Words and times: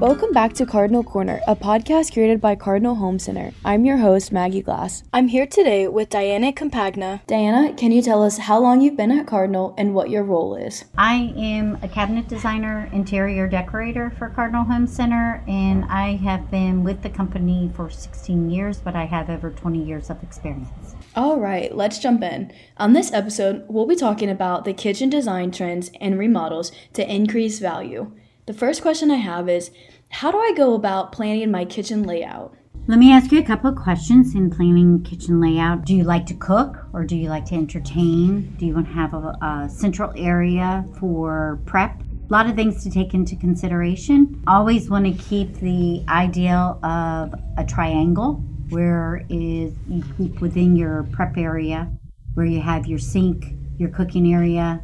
Welcome 0.00 0.32
back 0.32 0.52
to 0.54 0.66
Cardinal 0.66 1.04
Corner, 1.04 1.40
a 1.46 1.54
podcast 1.54 2.12
created 2.12 2.40
by 2.40 2.56
Cardinal 2.56 2.96
Home 2.96 3.20
Center. 3.20 3.52
I'm 3.64 3.84
your 3.84 3.98
host, 3.98 4.32
Maggie 4.32 4.62
Glass. 4.62 5.04
I'm 5.12 5.28
here 5.28 5.46
today 5.46 5.86
with 5.86 6.10
Dianna 6.10 6.56
Campagna. 6.56 7.22
Dianna, 7.28 7.78
can 7.78 7.92
you 7.92 8.02
tell 8.02 8.24
us 8.24 8.36
how 8.36 8.58
long 8.58 8.80
you've 8.80 8.96
been 8.96 9.12
at 9.12 9.28
Cardinal 9.28 9.74
and 9.78 9.94
what 9.94 10.10
your 10.10 10.24
role 10.24 10.56
is? 10.56 10.86
I 10.98 11.32
am 11.36 11.78
a 11.82 11.88
cabinet 11.88 12.26
designer, 12.26 12.90
interior 12.92 13.46
decorator 13.46 14.12
for 14.18 14.28
Cardinal 14.30 14.64
Home 14.64 14.88
Center, 14.88 15.44
and 15.46 15.84
I 15.84 16.16
have 16.16 16.50
been 16.50 16.82
with 16.82 17.02
the 17.02 17.10
company 17.10 17.70
for 17.76 17.90
16 17.90 18.50
years, 18.50 18.78
but 18.78 18.96
I 18.96 19.04
have 19.04 19.30
over 19.30 19.50
20 19.52 19.84
years 19.84 20.10
of 20.10 20.20
experience. 20.24 20.95
All 21.16 21.40
right, 21.40 21.74
let's 21.74 21.98
jump 21.98 22.22
in. 22.22 22.52
On 22.76 22.92
this 22.92 23.10
episode, 23.10 23.64
we'll 23.68 23.86
be 23.86 23.96
talking 23.96 24.28
about 24.28 24.66
the 24.66 24.74
kitchen 24.74 25.08
design 25.08 25.50
trends 25.50 25.90
and 25.98 26.18
remodels 26.18 26.72
to 26.92 27.10
increase 27.10 27.58
value. 27.58 28.12
The 28.44 28.52
first 28.52 28.82
question 28.82 29.10
I 29.10 29.14
have 29.14 29.48
is 29.48 29.70
how 30.10 30.30
do 30.30 30.36
I 30.36 30.52
go 30.54 30.74
about 30.74 31.12
planning 31.12 31.50
my 31.50 31.64
kitchen 31.64 32.02
layout? 32.02 32.54
Let 32.86 32.98
me 32.98 33.12
ask 33.12 33.32
you 33.32 33.38
a 33.38 33.44
couple 33.46 33.70
of 33.70 33.76
questions 33.76 34.34
in 34.34 34.50
planning 34.50 35.02
kitchen 35.04 35.40
layout. 35.40 35.86
Do 35.86 35.94
you 35.94 36.04
like 36.04 36.26
to 36.26 36.34
cook 36.34 36.76
or 36.92 37.02
do 37.04 37.16
you 37.16 37.30
like 37.30 37.46
to 37.46 37.54
entertain? 37.54 38.54
Do 38.58 38.66
you 38.66 38.74
want 38.74 38.88
to 38.88 38.92
have 38.92 39.14
a, 39.14 39.38
a 39.40 39.68
central 39.70 40.12
area 40.18 40.84
for 41.00 41.62
prep? 41.64 41.98
A 41.98 42.30
lot 42.32 42.46
of 42.46 42.56
things 42.56 42.84
to 42.84 42.90
take 42.90 43.14
into 43.14 43.36
consideration. 43.36 44.42
Always 44.46 44.90
want 44.90 45.06
to 45.06 45.24
keep 45.24 45.54
the 45.54 46.04
ideal 46.10 46.78
of 46.84 47.34
a 47.56 47.64
triangle 47.64 48.44
where 48.70 49.24
is 49.28 49.74
you 49.88 50.02
keep 50.16 50.40
within 50.40 50.76
your 50.76 51.04
prep 51.12 51.36
area 51.36 51.90
where 52.34 52.46
you 52.46 52.60
have 52.60 52.86
your 52.86 52.98
sink, 52.98 53.46
your 53.78 53.88
cooking 53.88 54.32
area, 54.32 54.82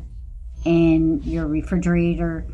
and 0.64 1.22
your 1.24 1.46
refrigerator 1.46 2.46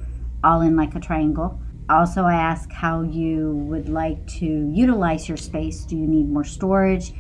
all 0.43 0.61
in 0.61 0.77
like 0.77 0.95
a 0.97 1.01
triangle. 1.01 1.61
Also, 1.89 2.25
I 2.25 2.35
ask 2.35 2.71
how 2.73 3.03
you 3.03 3.53
would 3.69 3.89
like 3.89 4.27
to 4.39 4.47
utilize 4.75 5.29
your 5.29 5.37
space. 5.37 5.85
Do 5.85 5.97
you 5.97 6.07
need 6.07 6.29
more 6.29 6.45
storage? 6.45 7.13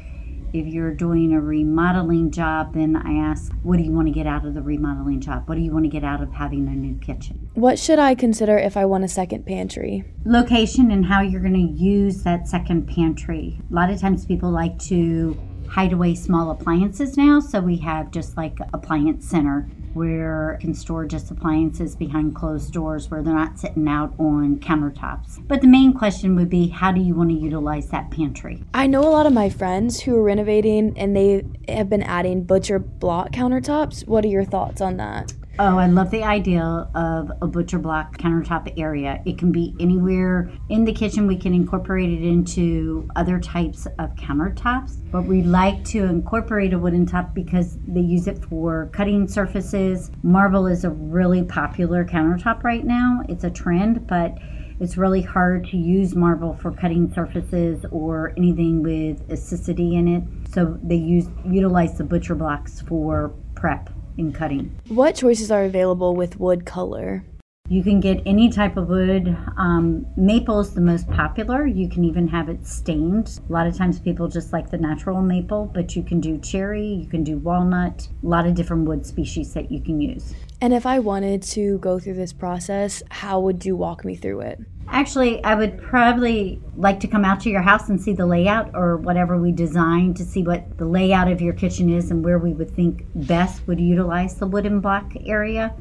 If 0.52 0.66
you're 0.66 0.94
doing 0.94 1.34
a 1.34 1.40
remodeling 1.40 2.30
job, 2.30 2.72
then 2.74 2.96
I 2.96 3.14
ask, 3.30 3.52
what 3.62 3.76
do 3.76 3.82
you 3.82 3.92
want 3.92 4.08
to 4.08 4.12
get 4.12 4.26
out 4.26 4.46
of 4.46 4.54
the 4.54 4.62
remodeling 4.62 5.20
job? 5.20 5.46
What 5.46 5.56
do 5.56 5.60
you 5.60 5.72
want 5.72 5.84
to 5.84 5.90
get 5.90 6.04
out 6.04 6.22
of 6.22 6.32
having 6.32 6.66
a 6.68 6.70
new 6.70 6.98
kitchen? 6.98 7.50
What 7.54 7.78
should 7.78 7.98
I 7.98 8.14
consider 8.14 8.56
if 8.56 8.76
I 8.76 8.86
want 8.86 9.04
a 9.04 9.08
second 9.08 9.44
pantry? 9.44 10.04
Location 10.24 10.90
and 10.90 11.04
how 11.04 11.20
you're 11.20 11.42
going 11.42 11.52
to 11.54 11.82
use 11.82 12.22
that 12.22 12.48
second 12.48 12.86
pantry. 12.88 13.60
A 13.70 13.74
lot 13.74 13.90
of 13.90 14.00
times 14.00 14.24
people 14.24 14.50
like 14.50 14.78
to 14.84 15.38
hide 15.68 15.92
away 15.92 16.14
small 16.14 16.50
appliances 16.50 17.16
now, 17.16 17.40
so 17.40 17.60
we 17.60 17.76
have 17.78 18.10
just 18.10 18.36
like 18.36 18.58
appliance 18.72 19.26
center 19.26 19.68
where 19.94 20.58
you 20.60 20.66
can 20.66 20.74
store 20.74 21.04
just 21.04 21.30
appliances 21.30 21.96
behind 21.96 22.34
closed 22.34 22.72
doors 22.72 23.10
where 23.10 23.22
they're 23.22 23.34
not 23.34 23.58
sitting 23.58 23.88
out 23.88 24.14
on 24.18 24.56
countertops. 24.58 25.46
But 25.48 25.60
the 25.60 25.66
main 25.66 25.92
question 25.92 26.36
would 26.36 26.50
be 26.50 26.68
how 26.68 26.92
do 26.92 27.00
you 27.00 27.14
want 27.14 27.30
to 27.30 27.36
utilize 27.36 27.88
that 27.88 28.10
pantry? 28.10 28.62
I 28.74 28.86
know 28.86 29.00
a 29.00 29.10
lot 29.10 29.26
of 29.26 29.32
my 29.32 29.50
friends 29.50 30.00
who 30.00 30.16
are 30.16 30.22
renovating 30.22 30.96
and 30.98 31.16
they 31.16 31.44
have 31.68 31.88
been 31.88 32.02
adding 32.02 32.44
butcher 32.44 32.78
block 32.78 33.32
countertops. 33.32 34.06
What 34.06 34.24
are 34.24 34.28
your 34.28 34.44
thoughts 34.44 34.80
on 34.80 34.96
that? 34.98 35.32
Oh, 35.60 35.76
I 35.76 35.88
love 35.88 36.12
the 36.12 36.22
idea 36.22 36.62
of 36.94 37.32
a 37.42 37.48
butcher 37.48 37.80
block 37.80 38.16
countertop 38.18 38.72
area. 38.78 39.20
It 39.26 39.38
can 39.38 39.50
be 39.50 39.74
anywhere 39.80 40.52
in 40.68 40.84
the 40.84 40.92
kitchen. 40.92 41.26
We 41.26 41.36
can 41.36 41.52
incorporate 41.52 42.10
it 42.10 42.22
into 42.24 43.08
other 43.16 43.40
types 43.40 43.86
of 43.98 44.14
countertops, 44.14 45.00
but 45.10 45.24
we 45.24 45.42
like 45.42 45.82
to 45.86 46.04
incorporate 46.04 46.74
a 46.74 46.78
wooden 46.78 47.06
top 47.06 47.34
because 47.34 47.76
they 47.88 48.00
use 48.00 48.28
it 48.28 48.44
for 48.44 48.88
cutting 48.92 49.26
surfaces. 49.26 50.12
Marble 50.22 50.68
is 50.68 50.84
a 50.84 50.90
really 50.90 51.42
popular 51.42 52.04
countertop 52.04 52.62
right 52.62 52.84
now. 52.84 53.22
It's 53.28 53.42
a 53.42 53.50
trend, 53.50 54.06
but 54.06 54.38
it's 54.78 54.96
really 54.96 55.22
hard 55.22 55.66
to 55.70 55.76
use 55.76 56.14
marble 56.14 56.54
for 56.54 56.70
cutting 56.70 57.12
surfaces 57.12 57.84
or 57.90 58.32
anything 58.36 58.80
with 58.84 59.28
acidity 59.28 59.96
in 59.96 60.06
it. 60.06 60.22
So 60.52 60.78
they 60.84 60.94
use 60.94 61.26
utilize 61.44 61.98
the 61.98 62.04
butcher 62.04 62.36
blocks 62.36 62.80
for 62.80 63.34
prep 63.56 63.90
in 64.18 64.32
cutting. 64.32 64.76
What 64.88 65.14
choices 65.14 65.50
are 65.50 65.64
available 65.64 66.14
with 66.14 66.38
wood 66.38 66.66
color? 66.66 67.24
You 67.70 67.82
can 67.82 68.00
get 68.00 68.22
any 68.24 68.48
type 68.48 68.78
of 68.78 68.88
wood. 68.88 69.36
Um, 69.58 70.06
maple 70.16 70.58
is 70.58 70.72
the 70.72 70.80
most 70.80 71.06
popular. 71.10 71.66
You 71.66 71.86
can 71.90 72.02
even 72.02 72.26
have 72.28 72.48
it 72.48 72.66
stained. 72.66 73.40
A 73.46 73.52
lot 73.52 73.66
of 73.66 73.76
times 73.76 74.00
people 74.00 74.26
just 74.26 74.54
like 74.54 74.70
the 74.70 74.78
natural 74.78 75.20
maple, 75.20 75.70
but 75.74 75.94
you 75.94 76.02
can 76.02 76.18
do 76.18 76.38
cherry, 76.38 76.86
you 76.86 77.06
can 77.06 77.22
do 77.22 77.36
walnut, 77.36 78.08
a 78.22 78.26
lot 78.26 78.46
of 78.46 78.54
different 78.54 78.88
wood 78.88 79.04
species 79.04 79.52
that 79.52 79.70
you 79.70 79.80
can 79.80 80.00
use. 80.00 80.34
And 80.62 80.72
if 80.72 80.86
I 80.86 80.98
wanted 80.98 81.42
to 81.42 81.76
go 81.78 81.98
through 81.98 82.14
this 82.14 82.32
process, 82.32 83.02
how 83.10 83.38
would 83.40 83.66
you 83.66 83.76
walk 83.76 84.02
me 84.02 84.16
through 84.16 84.40
it? 84.40 84.60
Actually, 84.90 85.42
I 85.44 85.54
would 85.54 85.80
probably 85.82 86.60
like 86.76 86.98
to 87.00 87.06
come 87.06 87.24
out 87.24 87.40
to 87.40 87.50
your 87.50 87.60
house 87.60 87.88
and 87.88 88.00
see 88.00 88.14
the 88.14 88.26
layout 88.26 88.70
or 88.74 88.96
whatever 88.96 89.36
we 89.36 89.52
designed 89.52 90.16
to 90.16 90.24
see 90.24 90.42
what 90.42 90.78
the 90.78 90.86
layout 90.86 91.30
of 91.30 91.40
your 91.40 91.52
kitchen 91.52 91.90
is 91.90 92.10
and 92.10 92.24
where 92.24 92.38
we 92.38 92.52
would 92.52 92.70
think 92.70 93.04
best 93.14 93.66
would 93.66 93.80
utilize 93.80 94.36
the 94.36 94.46
wooden 94.46 94.80
block 94.80 95.12
area. 95.26 95.74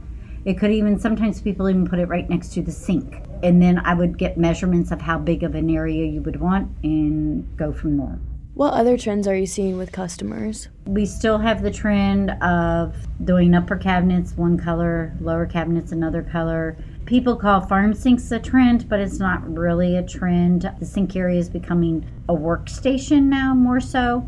It 0.45 0.57
could 0.59 0.71
even, 0.71 0.99
sometimes 0.99 1.41
people 1.41 1.69
even 1.69 1.87
put 1.87 1.99
it 1.99 2.05
right 2.05 2.29
next 2.29 2.53
to 2.53 2.61
the 2.61 2.71
sink. 2.71 3.23
And 3.43 3.61
then 3.61 3.79
I 3.79 3.93
would 3.93 4.17
get 4.17 4.37
measurements 4.37 4.91
of 4.91 5.01
how 5.01 5.17
big 5.17 5.43
of 5.43 5.55
an 5.55 5.69
area 5.69 6.05
you 6.05 6.21
would 6.21 6.39
want 6.39 6.69
and 6.83 7.57
go 7.57 7.71
from 7.71 7.97
there. 7.97 8.19
What 8.57 8.73
other 8.73 8.97
trends 8.97 9.27
are 9.27 9.35
you 9.35 9.45
seeing 9.45 9.77
with 9.77 9.91
customers? 9.91 10.67
We 10.87 11.05
still 11.05 11.37
have 11.37 11.61
the 11.61 11.69
trend 11.69 12.31
of 12.41 12.95
doing 13.23 13.53
upper 13.53 13.75
cabinets 13.75 14.35
one 14.35 14.57
color, 14.57 15.13
lower 15.21 15.45
cabinets 15.45 15.91
another 15.91 16.23
color. 16.23 16.75
People 17.05 17.35
call 17.35 17.61
farm 17.61 17.93
sinks 17.93 18.31
a 18.31 18.39
trend, 18.39 18.89
but 18.89 18.99
it's 18.99 19.19
not 19.19 19.47
really 19.47 19.95
a 19.95 20.01
trend. 20.01 20.71
The 20.79 20.87
sink 20.87 21.15
area 21.15 21.37
is 21.37 21.49
becoming 21.49 22.03
a 22.27 22.33
workstation 22.33 23.25
now, 23.25 23.53
more 23.53 23.79
so. 23.79 24.27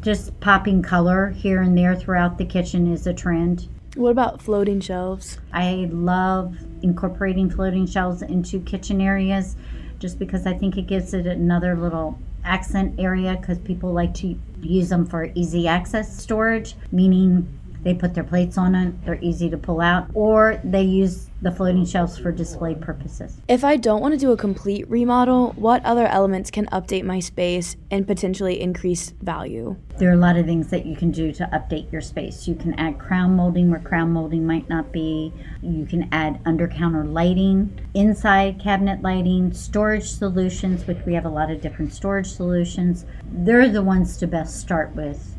Just 0.00 0.40
popping 0.40 0.80
color 0.80 1.28
here 1.28 1.60
and 1.60 1.76
there 1.76 1.94
throughout 1.94 2.38
the 2.38 2.46
kitchen 2.46 2.90
is 2.90 3.06
a 3.06 3.12
trend. 3.12 3.68
What 3.94 4.08
about 4.08 4.40
floating 4.40 4.80
shelves? 4.80 5.38
I 5.52 5.90
love 5.92 6.56
incorporating 6.80 7.50
floating 7.50 7.84
shelves 7.84 8.22
into 8.22 8.58
kitchen 8.60 9.02
areas 9.02 9.54
just 9.98 10.18
because 10.18 10.46
I 10.46 10.54
think 10.54 10.78
it 10.78 10.86
gives 10.86 11.12
it 11.12 11.26
another 11.26 11.76
little 11.76 12.18
accent 12.46 12.98
area 12.98 13.36
because 13.40 13.58
people 13.58 13.92
like 13.92 14.14
to 14.14 14.38
use 14.62 14.88
them 14.88 15.04
for 15.04 15.30
easy 15.34 15.68
access 15.68 16.16
storage, 16.16 16.74
meaning 16.92 17.46
they 17.86 17.94
put 17.94 18.14
their 18.14 18.24
plates 18.24 18.58
on 18.58 18.74
it, 18.74 18.92
they're 19.04 19.20
easy 19.22 19.48
to 19.48 19.56
pull 19.56 19.80
out, 19.80 20.08
or 20.12 20.60
they 20.64 20.82
use 20.82 21.30
the 21.40 21.52
floating 21.52 21.86
shelves 21.86 22.18
for 22.18 22.32
display 22.32 22.74
purposes. 22.74 23.40
If 23.46 23.62
I 23.62 23.76
don't 23.76 24.00
want 24.00 24.12
to 24.12 24.18
do 24.18 24.32
a 24.32 24.36
complete 24.36 24.90
remodel, 24.90 25.52
what 25.52 25.84
other 25.84 26.08
elements 26.08 26.50
can 26.50 26.66
update 26.66 27.04
my 27.04 27.20
space 27.20 27.76
and 27.92 28.04
potentially 28.04 28.60
increase 28.60 29.10
value? 29.22 29.76
There 29.98 30.10
are 30.10 30.14
a 30.14 30.16
lot 30.16 30.36
of 30.36 30.46
things 30.46 30.66
that 30.70 30.84
you 30.84 30.96
can 30.96 31.12
do 31.12 31.30
to 31.34 31.48
update 31.52 31.92
your 31.92 32.00
space. 32.00 32.48
You 32.48 32.56
can 32.56 32.74
add 32.74 32.98
crown 32.98 33.36
molding 33.36 33.70
where 33.70 33.78
crown 33.78 34.12
molding 34.12 34.44
might 34.44 34.68
not 34.68 34.90
be. 34.90 35.32
You 35.62 35.86
can 35.86 36.08
add 36.10 36.40
under 36.44 36.66
counter 36.66 37.04
lighting, 37.04 37.78
inside 37.94 38.58
cabinet 38.58 39.00
lighting, 39.00 39.52
storage 39.52 40.10
solutions, 40.10 40.88
which 40.88 40.98
we 41.06 41.14
have 41.14 41.24
a 41.24 41.28
lot 41.28 41.52
of 41.52 41.60
different 41.60 41.92
storage 41.92 42.26
solutions. 42.26 43.06
They're 43.30 43.68
the 43.68 43.84
ones 43.84 44.16
to 44.16 44.26
best 44.26 44.58
start 44.58 44.92
with 44.96 45.35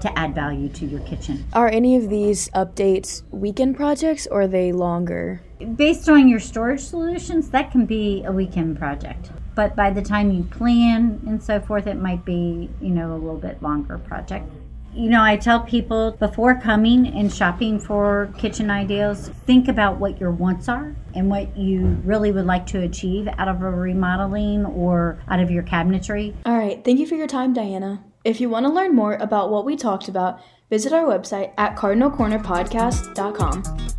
to 0.00 0.18
add 0.18 0.34
value 0.34 0.68
to 0.70 0.86
your 0.86 1.00
kitchen. 1.00 1.44
Are 1.52 1.68
any 1.68 1.96
of 1.96 2.08
these 2.08 2.48
updates 2.50 3.22
weekend 3.30 3.76
projects 3.76 4.26
or 4.26 4.42
are 4.42 4.48
they 4.48 4.72
longer? 4.72 5.42
Based 5.76 6.08
on 6.08 6.28
your 6.28 6.40
storage 6.40 6.80
solutions, 6.80 7.50
that 7.50 7.70
can 7.70 7.86
be 7.86 8.24
a 8.24 8.32
weekend 8.32 8.78
project. 8.78 9.30
But 9.54 9.76
by 9.76 9.90
the 9.90 10.02
time 10.02 10.30
you 10.30 10.44
plan 10.44 11.20
and 11.26 11.42
so 11.42 11.60
forth, 11.60 11.86
it 11.86 11.96
might 11.96 12.24
be, 12.24 12.70
you 12.80 12.90
know, 12.90 13.12
a 13.12 13.18
little 13.18 13.36
bit 13.36 13.62
longer 13.62 13.98
project. 13.98 14.50
You 14.92 15.08
know, 15.08 15.22
I 15.22 15.36
tell 15.36 15.60
people 15.60 16.12
before 16.12 16.60
coming 16.60 17.06
and 17.06 17.32
shopping 17.32 17.78
for 17.78 18.32
kitchen 18.38 18.70
ideas, 18.70 19.28
think 19.46 19.68
about 19.68 20.00
what 20.00 20.18
your 20.18 20.32
wants 20.32 20.68
are 20.68 20.96
and 21.14 21.30
what 21.30 21.56
you 21.56 22.00
really 22.04 22.32
would 22.32 22.46
like 22.46 22.66
to 22.68 22.80
achieve 22.80 23.28
out 23.38 23.46
of 23.46 23.62
a 23.62 23.70
remodeling 23.70 24.64
or 24.66 25.20
out 25.28 25.38
of 25.38 25.50
your 25.50 25.62
cabinetry. 25.62 26.34
All 26.44 26.58
right. 26.58 26.84
Thank 26.84 26.98
you 26.98 27.06
for 27.06 27.14
your 27.14 27.28
time, 27.28 27.54
Dianna. 27.54 28.02
If 28.24 28.40
you 28.40 28.48
want 28.50 28.66
to 28.66 28.72
learn 28.72 28.94
more 28.94 29.14
about 29.14 29.50
what 29.50 29.64
we 29.64 29.76
talked 29.76 30.08
about, 30.08 30.40
visit 30.68 30.92
our 30.92 31.04
website 31.04 31.52
at 31.56 31.76
cardinalcornerpodcast.com. 31.76 33.89